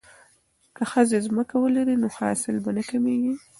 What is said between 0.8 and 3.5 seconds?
ښځې ځمکه ولري نو حاصل به نه کمیږي.